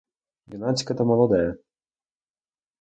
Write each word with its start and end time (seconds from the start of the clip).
Юнацьке— 0.55 0.93
то 0.97 1.03
молоде. 1.05 1.43